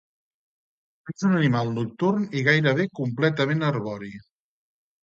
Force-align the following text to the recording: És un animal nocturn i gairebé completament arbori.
És 1.13 1.27
un 1.29 1.35
animal 1.41 1.69
nocturn 1.75 2.27
i 2.41 2.45
gairebé 2.51 2.89
completament 3.03 3.71
arbori. 3.73 4.15